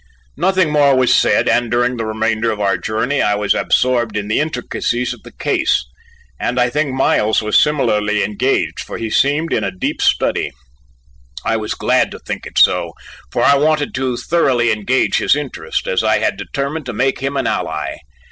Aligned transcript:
Nothing 0.35 0.71
more 0.71 0.95
was 0.97 1.13
said, 1.13 1.47
and 1.47 1.69
during 1.69 1.95
the 1.97 2.07
remainder 2.07 2.49
of 2.49 2.59
our 2.59 2.75
journey 2.75 3.21
I 3.21 3.35
was 3.35 3.53
absorbed 3.53 4.17
in 4.17 4.29
the 4.29 4.39
intricacies 4.39 5.13
of 5.13 5.21
the 5.21 5.31
case, 5.31 5.85
and 6.39 6.59
I 6.59 6.71
think 6.71 6.89
Miles 6.91 7.43
was 7.43 7.59
similarly 7.59 8.23
engaged, 8.23 8.79
for 8.79 8.97
he 8.97 9.11
seemed 9.11 9.53
in 9.53 9.63
a 9.63 9.69
deep 9.69 10.01
study. 10.01 10.49
I 11.45 11.55
was 11.57 11.75
glad 11.75 12.09
to 12.09 12.19
think 12.25 12.47
it 12.47 12.57
so, 12.57 12.93
for 13.31 13.43
I 13.43 13.53
wanted 13.57 13.93
to 13.93 14.17
thoroughly 14.17 14.71
engage 14.71 15.17
his 15.17 15.35
interest, 15.35 15.85
as 15.85 16.03
I 16.03 16.17
had 16.17 16.35
determined 16.35 16.87
to 16.87 16.93
make 16.93 17.19
him 17.19 17.37
an 17.37 17.45
ally. 17.45 17.97